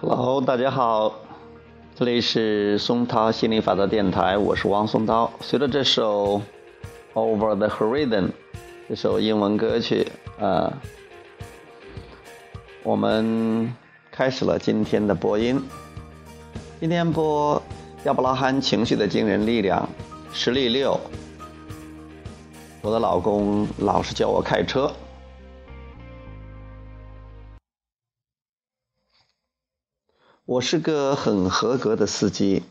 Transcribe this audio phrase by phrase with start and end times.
[0.00, 1.14] Hello，大家好，
[1.94, 5.30] 这里是松涛心理法则电台，我是王松涛。
[5.40, 6.42] 随着这首
[7.14, 8.24] 《Over the Horizon》
[8.88, 10.10] 这首英文歌曲，
[10.40, 10.72] 啊，
[12.82, 13.72] 我们
[14.10, 15.62] 开始了今天的播音。
[16.80, 17.62] 今天播
[18.04, 19.88] 亚伯拉罕情绪的惊人力量，
[20.34, 20.98] 实例六。
[22.80, 24.92] 我的老公老是叫我开车。
[30.44, 32.64] 我是个很合格的司机，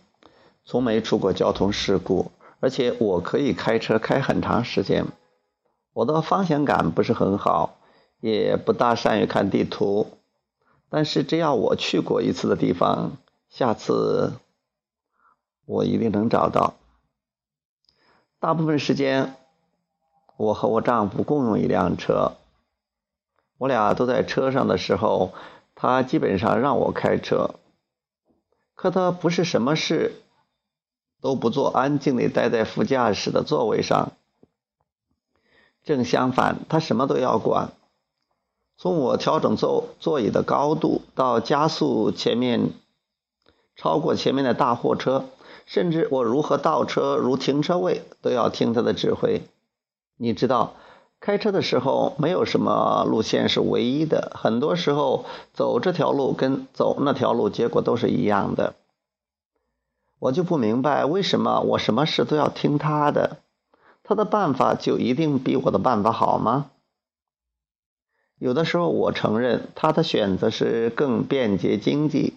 [0.65, 5.05] 从没出过交通事故，而且我可以开车开很长时间。
[5.93, 7.79] 我的方向感不是很好，
[8.19, 10.17] 也不大善于看地图，
[10.89, 13.17] 但是只要我去过一次的地方，
[13.49, 14.33] 下次
[15.65, 16.73] 我一定能找到。
[18.41, 19.35] 大部分时间，
[20.35, 22.31] 我和我丈夫共用一辆车，
[23.59, 25.31] 我俩都在车上的时候，
[25.75, 27.51] 他基本上让我开车。
[28.73, 30.23] 可他不是什么事
[31.21, 34.13] 都不做，安静地待在副驾驶的座位上。
[35.83, 37.71] 正相反，他什么都要管。
[38.75, 42.71] 从我调整座座椅的高度，到加速前面
[43.75, 45.25] 超过前面的大货车，
[45.65, 49.43] 甚至我如何倒车、如停车位，都要听他的指挥。
[50.17, 50.75] 你知道。
[51.23, 54.31] 开车的时候，没有什么路线是唯一的。
[54.33, 58.73] 很多时候，走这条路跟走那条路，结果都是一样的。
[60.17, 63.37] 我就不明白，为什么我什么事都要听他的？
[64.01, 66.71] 他的办法就一定比我的办法好吗？
[68.39, 72.33] 有的时候，我承认他的选择是更便捷经济。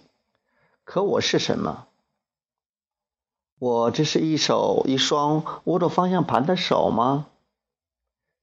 [0.83, 1.87] 可我是什么？
[3.57, 7.27] 我这是一手一双握着方向盘的手吗？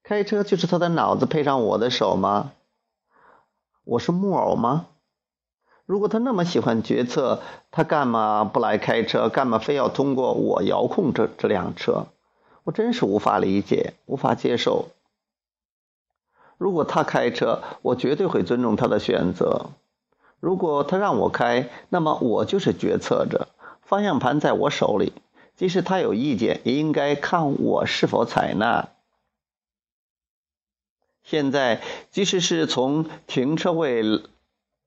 [0.02, 2.52] 开车就是他的脑子配上我的手吗？
[3.84, 4.86] 我是木偶吗？
[5.84, 9.28] 如果他那么喜欢决策，他干嘛不来开车？
[9.28, 12.06] 干嘛非要通过我遥控这这辆车？
[12.64, 14.88] 我真是无法理解，无法接受。
[16.56, 19.66] 如果他开车，我绝对会尊重他的选择。
[20.40, 23.48] 如果他让我开，那么我就是决策者，
[23.92, 25.12] 方向盘在我手里。
[25.54, 28.88] 即使他有意见，也应该看我是否采纳。
[31.22, 34.22] 现在，即使是从停车位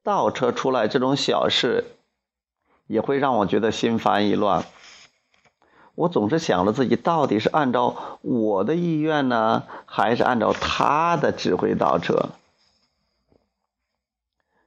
[0.02, 1.84] 倒车出来这种小事，
[2.88, 4.66] 也会让我觉得心烦意乱。
[5.94, 12.30] 我总是想着自己到底是按照我的意愿呢，还是按照他的指挥倒车。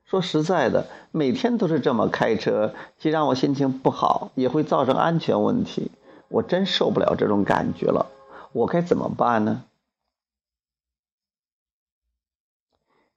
[0.09, 5.91] 说实在的，每天都是这么开车，既让我心情不好，也会造成安全问题。
[6.29, 8.07] 我真受不了这种感觉了，
[8.53, 9.65] 我该怎么办呢？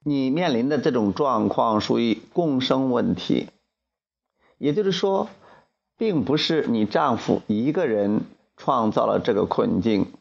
[0.04, 3.48] 你面临的这种状况属于共生问题，
[4.58, 5.28] 也就是说，
[5.96, 8.20] 并不是你丈夫一个人
[8.58, 10.12] 创造了这个困境，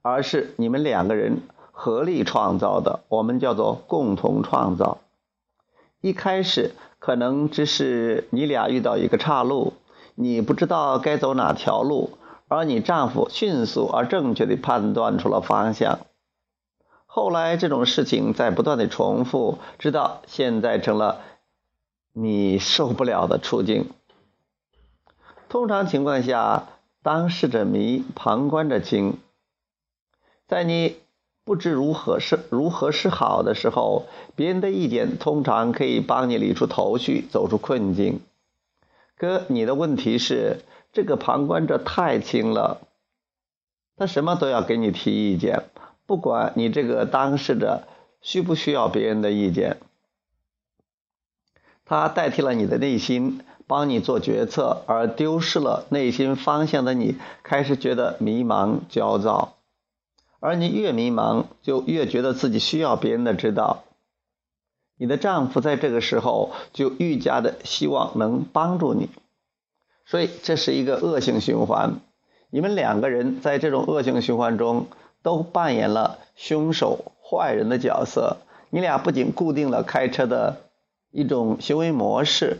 [0.00, 5.00] 而是你们两个人合力创造的，我们叫做共同创造。
[6.04, 9.72] 一开始可能只是你俩遇到一个岔路，
[10.14, 16.00] 你不知道该走哪条路，而你丈夫迅速而正确的判断出了方向。
[17.06, 21.22] 后来这种事情在不断的重复，直到现在成了
[22.12, 23.88] 你受不了的处境。
[25.48, 26.68] 通常情况下，
[27.02, 29.16] 当事者迷，旁观者清。
[30.46, 30.96] 在你
[31.44, 38.20] 不知如何是如何是好的时候，别人的意见通常可以帮你理出头绪，走出困境。
[39.18, 40.60] 可你的问题是，
[40.92, 42.80] 这个旁观者太轻了，
[43.96, 45.64] 他什么都要给你提意见。
[46.06, 47.84] 不管你这个当事者
[48.20, 49.78] 需不需要别人的意见，
[51.84, 59.53] 他代替了你的内心，帮你做决策，而丢失了内心方向的你，开始觉得迷茫、焦躁。
[60.44, 63.84] 而你越迷茫，就越觉得自己需要别人的指导。
[64.98, 69.08] 你的丈夫在这个时候就愈加的希望能帮助你，
[70.04, 72.00] 所以这是一个恶性循环。
[72.50, 74.86] 你们两个人在这种恶性循环中。
[75.24, 78.36] 都扮演了凶手、坏人的角色。
[78.68, 80.58] 你俩不仅固定了开车的
[81.10, 82.58] 一种行为模式，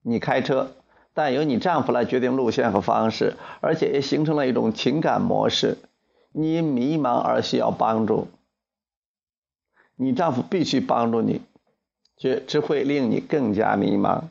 [0.00, 0.70] 你开车，
[1.12, 5.76] 但由你丈夫来决定路线和方式，而且也形成了一种情感模式。
[6.32, 8.28] 你迷茫而需要帮助，
[9.96, 11.42] 你丈夫必须帮助你，
[12.16, 14.24] 却只会令你更加迷茫。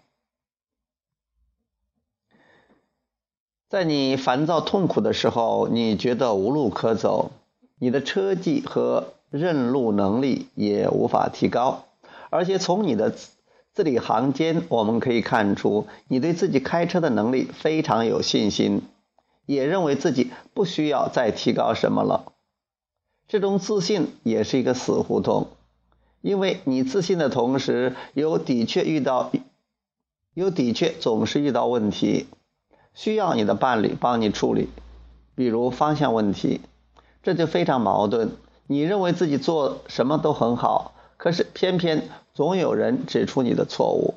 [3.67, 7.31] 在你烦躁痛苦的时候，你觉得无路可走，
[7.77, 11.85] 你的车技和认路能力也无法提高，
[12.31, 13.13] 而且从你的
[13.73, 18.81] 字里行间，我们可以看出你对自己开车的能力非常有信心，
[19.49, 22.33] 也认为自己不需要再提高什么了。
[23.27, 25.47] 这种自信也是一个死胡同，
[26.21, 29.31] 因为你自信的同时，又的确遇到，
[30.35, 32.27] 又的确总是遇到问题。
[32.93, 34.69] 需要你的伴侣帮你处理，
[35.33, 36.61] 比如方向问题，
[37.23, 38.33] 这就非常矛盾。
[38.67, 44.13] 你认为自己做什么都很好，可是偏偏总有人指出你的错误。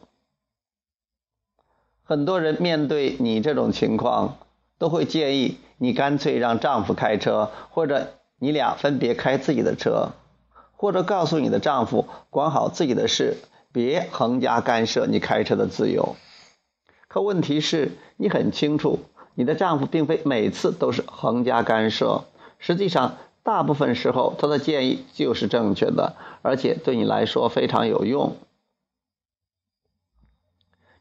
[2.03, 4.37] 很多人面对你这种情况，
[4.83, 10.09] 都会建议你干脆让丈夫开车，或者你俩分别开自己的车，
[10.77, 13.37] 或者告诉你的丈夫管好自己的事，
[13.71, 16.17] 别横加干涉你开车的自由。
[17.07, 18.99] 可问题是，你很清楚，
[19.37, 22.25] 你的丈夫并非每次都是横加干涉。
[22.59, 28.35] 实际上，大部分时候他的建议就是正确的，而且对你来说非常有用。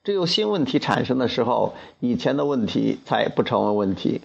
[0.04, 4.22] 只有新问题产生的时候，以前的问题才不成为问题。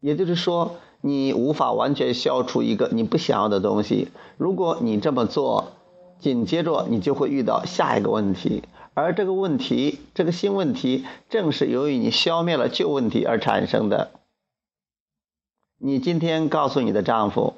[0.00, 4.08] 也就是说，你无法完全消除一个你不想要的东西。
[4.36, 5.72] 如果你这么做，
[6.20, 8.62] 紧接着你就会遇到下一个问题。
[8.94, 14.12] 而这个问题，这个新问题，正是由于你消灭了旧问题而产生的。
[15.78, 17.54] 你今天告诉你的丈夫，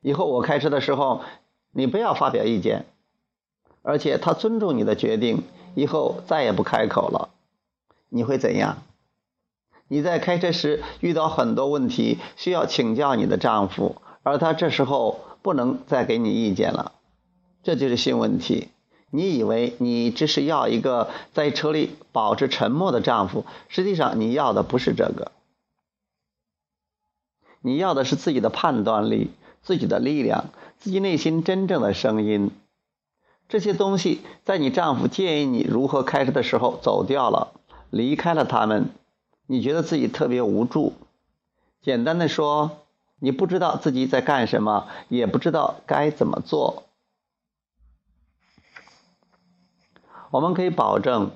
[0.00, 1.20] 以后我开车的时候，
[1.70, 2.84] 你不要发表意见，
[3.82, 7.30] 而且他尊重你的决定，以后再也不开口了。
[8.08, 8.82] 你会怎样？
[9.88, 16.92] 你在开车时遇到很多问题，需要请教你的丈夫，而他这时候不能再给你意见了，
[17.62, 18.68] 这就是新问题。
[19.10, 25.32] 你以为你只是要一个在车里保持沉默的丈夫，实际上你要的不是这个，
[27.60, 29.30] 你要的是自己的判断力、
[29.60, 30.46] 自己的力量、
[30.78, 32.50] 自己内心真正的声音。
[33.48, 37.52] 这些东西在你丈夫建议你如何开车的时候走掉了，
[37.90, 38.90] 离开了他们，
[39.46, 40.94] 你觉得自己特别无助。
[41.82, 42.78] 简单的说，
[43.18, 46.84] 你不知道自己在干什么，也不知道该怎么做。
[50.30, 51.32] 我们可以保证，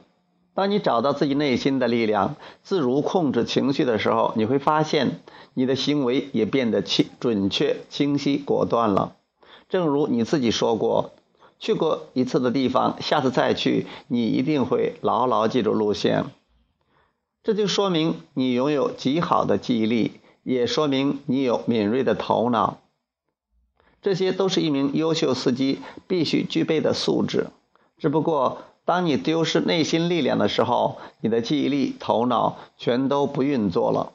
[0.54, 5.20] 当你找到自己内心的力量，自如控制情绪的时候，你会发现
[5.52, 9.16] 你的行为也变得清准确、清晰、果断了。
[9.68, 11.10] 正如你自己说过，
[11.58, 16.24] 去过一次的地方，下次再去，你一定会牢牢记住路线。
[17.42, 22.78] 这就说明你拥有极好的记忆力，也说明你有敏锐的头脑。
[24.02, 27.48] 这些都是一名优秀司机必须具备的素质。
[27.98, 28.62] 只不过。
[28.86, 34.12] 当你丢失内心力量的时候，你的记忆力、头脑全都不运作了，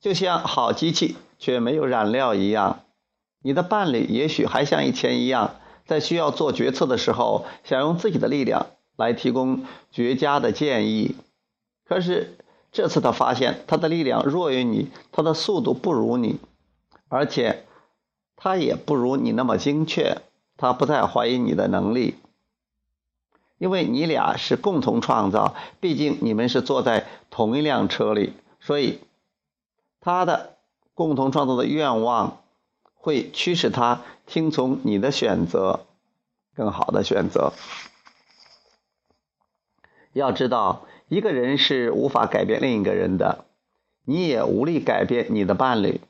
[0.00, 2.84] 就像好机器却没有燃料一样。
[3.42, 5.56] 你的伴侣也许还像以前一样，
[5.86, 8.66] 在需要做决策的时候，想用自己的力量
[8.96, 11.16] 来提供绝佳的建议。
[11.84, 12.36] 可是
[12.72, 16.38] 这次他发现他的力量弱于你，他的速度不如你，
[17.08, 17.64] 而且
[18.36, 20.18] 他也不如你那么精确。
[20.56, 22.16] 他不再怀疑你的能力，
[23.56, 29.00] 因为你俩是共同创造，毕竟你们是坐在同一辆车里，所以
[30.02, 30.56] 他的
[30.92, 32.42] 共同创造的愿望
[33.00, 35.86] 会驱使他听从你的选择，
[36.54, 37.52] 更好的选择。
[40.12, 43.44] 要知道，一个人是无法改变另一个人的，
[44.04, 46.00] 你也无力改变你的伴侣。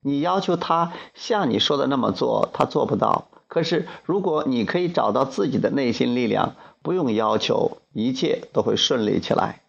[0.00, 3.28] 你要求他像你说的那么做，他做不到。
[3.48, 9.62] 可是，如果你可以找到自己的内心力量，不用要求，一切都会顺利起来。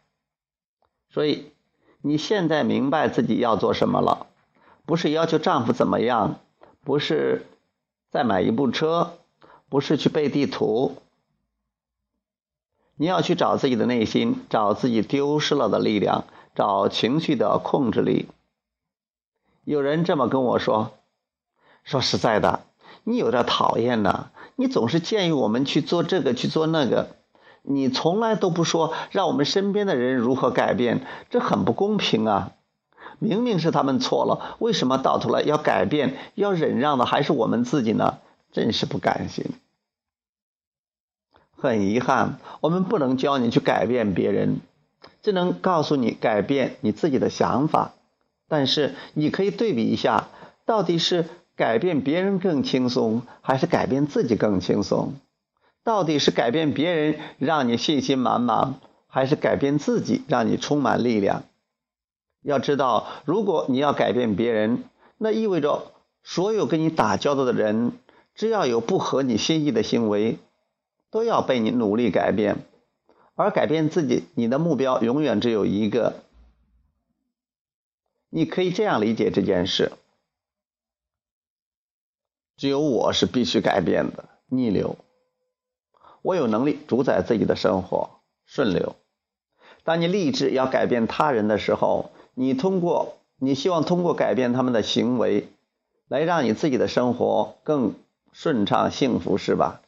[1.09, 1.51] 所以，
[2.01, 4.27] 你现在明白自己要做什么了，
[4.85, 6.41] 不是要求丈夫怎么样，
[6.83, 7.45] 不是
[8.09, 9.17] 再买一部车，
[9.69, 10.97] 不是去背地图，
[12.95, 18.27] 你要去找自己的内心，找自己丢失了的力量，找情绪的控制力。
[19.63, 20.93] 有人这么跟我说
[21.83, 22.61] ：“说实在的。”
[23.05, 27.15] 你有点讨厌呢，你总是建议我们去做这个去做那个，
[27.63, 32.51] 你从来都不说让我们身边的人如何改变，这很不公平啊！
[33.19, 38.17] 明明是他们错了，为什么到头来要改变、要忍让的还是我们自己呢？
[38.51, 39.45] 真是不甘心。
[41.55, 44.61] 很遗憾，我们不能教你去改变别人，
[45.21, 47.93] 只能告诉你改变你自己的想法。
[48.47, 50.27] 但是你可以对比一下，
[50.65, 51.25] 到底是。
[51.59, 55.15] 改变别人更轻松，还是改变自己更轻松？
[55.83, 58.75] 到底是改变别人让你信心满满，
[59.07, 61.43] 还是改变自己，让你充满力量？
[62.41, 64.83] 要知道，如果你要改变别人，
[65.17, 65.91] 那意味着
[66.23, 67.93] 所有跟你打交道的人，
[68.35, 70.37] 只要有不合你心意的行为，
[71.11, 72.65] 都要被你努力改变。
[73.35, 76.23] 而改变自己，你的目标永远只有一个。
[78.29, 79.93] 你可以这样理解这件事：
[82.57, 84.97] 只有我是必须改变的，逆流。
[86.21, 88.95] 我有能力主宰自己的生活，顺流。
[89.83, 95.49] 当你立志要改变他人的时候，你通过你希望通过改变他们的行为，
[96.07, 97.95] 来让你自己的生活更
[98.31, 99.81] 顺畅幸福，是吧？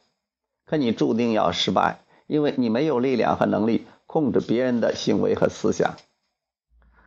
[0.66, 5.94] 可你注定要失败，因为你没有力量和能力控制别人的行为和思想。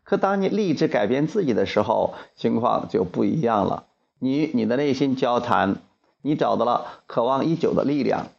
[0.04, 3.86] 可当你立志改变自己的时候，情况就不一样了。
[4.18, 5.76] 你与你的内心交谈，
[6.24, 8.30] 你找到了渴望已久的力量。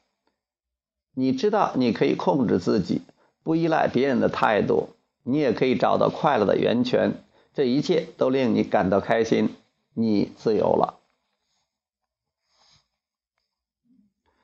[1.14, 3.02] 你知道你可以控制自己，
[3.44, 4.88] 不依赖别人的态度，
[5.28, 7.24] 你也可以找到快乐的源泉。
[7.52, 9.56] 这一切都令你感到开心，
[9.92, 11.00] 你自由了。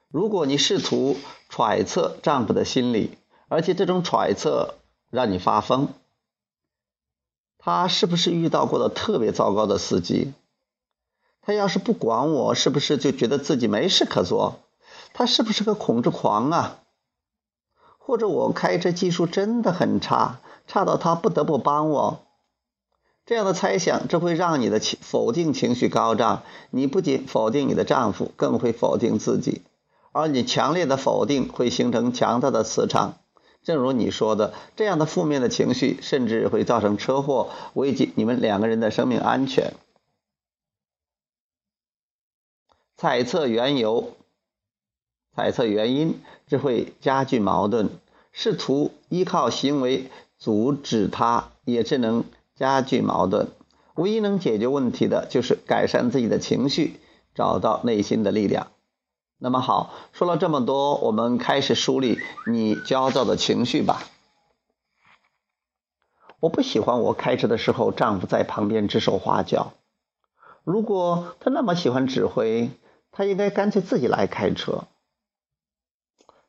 [0.09, 1.17] 如果你试图
[1.49, 4.75] 揣测丈夫的心理，而且这种揣测
[5.09, 5.91] 让你发疯，
[7.59, 10.35] 他是不是遇到过的特别糟糕的司机？
[11.43, 14.59] 他要是不管我，是不是就觉得自己没事可做？
[15.13, 16.79] 他是不是个控制狂啊？
[17.99, 22.21] 或者我开车技术真的很差，差到他不得不帮我？
[23.25, 26.43] 这样的猜想，这会让你的情否定情绪高涨。
[26.71, 29.63] 你不仅否定你的丈夫，更会否定自己。
[30.11, 33.15] 而你强烈的否定会形成强大的磁场。
[33.63, 39.75] 正如你说的，这样的负面的情绪甚至会造成车祸，危及你们两个人的生命安全。
[42.97, 44.15] 猜测缘由。
[45.35, 47.89] 猜测原因只会加剧矛盾，
[48.33, 50.11] 试图依靠行为
[50.43, 52.25] 阻止它，也只能
[52.57, 53.47] 加剧矛盾。
[53.95, 56.99] 唯一能解决问题的就是改善自己的情绪，
[57.33, 58.73] 找到内心的力量。
[59.39, 62.19] 那么好，说了这么多，我们开始梳理
[62.49, 64.03] 你焦躁的情绪吧。
[66.41, 69.75] 我不喜欢我开车的时候，丈夫在旁边指手画脚。
[70.65, 72.71] 如果他那么喜欢指挥，
[73.13, 74.89] 他应该干脆自己来开车。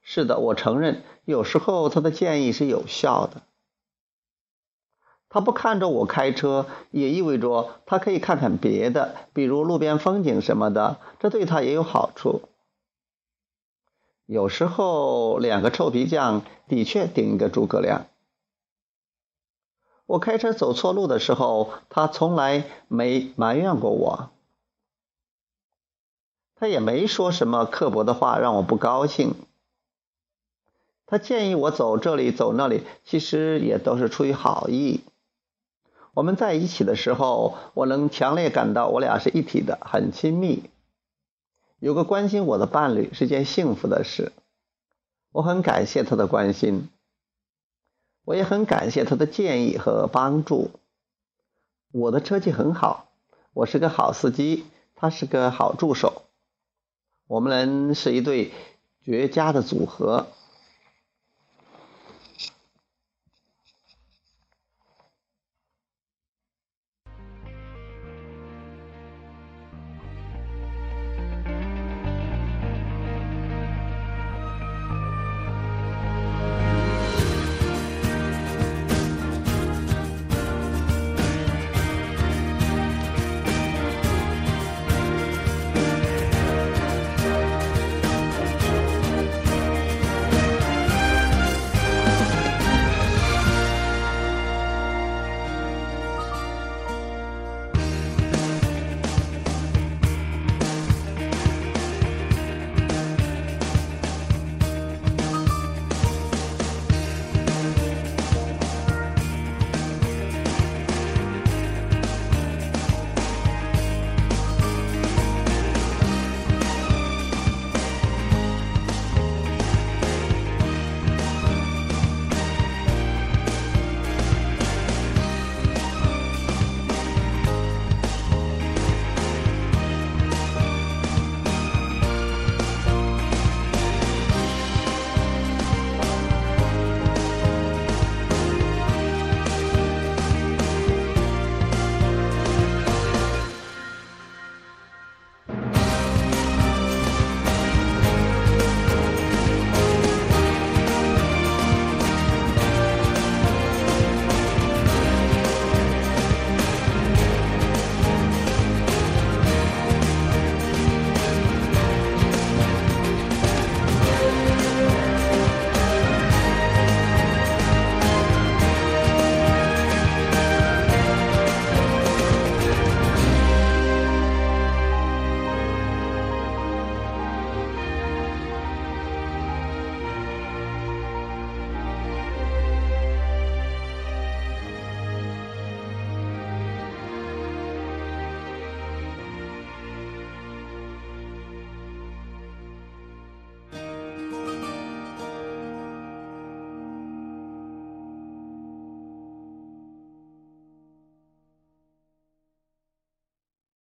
[0.01, 3.43] 是的，我承认，有时候他的建议是有效的。
[5.33, 12.43] 他不看着我开车，也意味着他可以看看别的，比如路边风景什么的，这对他也有好处。
[14.27, 18.05] 有时候，两个臭皮匠的确顶一个诸葛亮。
[20.05, 24.29] 我开车走错路的时候，他从来没埋怨过我，
[26.53, 29.33] 他也没说什么刻薄的话让我不高兴。
[31.07, 35.01] 他建议我走这里走那里，其实也都是出于好意。
[36.13, 40.69] 我们在一起的时候，我能强烈感到我俩是一体的，很亲密。
[41.79, 44.31] 有个关心我的伴侣是件幸福的事，
[45.31, 46.89] 我很感谢他的关心，
[48.25, 50.69] 我也很感谢他的建议和帮助。
[51.91, 53.09] 我的车技很好，
[53.53, 54.65] 我是个好司机，
[54.95, 56.21] 他是个好助手，
[57.27, 58.51] 我们是一对
[59.03, 60.27] 绝佳的组合。